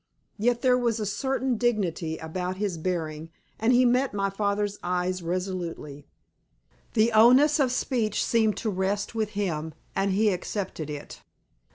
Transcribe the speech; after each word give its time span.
Yet 0.39 0.63
there 0.63 0.79
was 0.79 0.99
a 0.99 1.05
certain 1.05 1.57
dignity 1.57 2.17
about 2.17 2.57
his 2.57 2.79
bearing, 2.79 3.29
and 3.59 3.71
he 3.71 3.85
met 3.85 4.15
my 4.15 4.31
father's 4.31 4.79
eyes 4.81 5.21
resolutely. 5.21 6.07
The 6.95 7.11
onus 7.11 7.59
of 7.59 7.71
speech 7.71 8.25
seemed 8.25 8.57
to 8.57 8.71
rest 8.71 9.13
with 9.13 9.33
him, 9.37 9.75
and 9.95 10.09
he 10.13 10.31
accepted 10.33 10.89
it. 10.89 11.21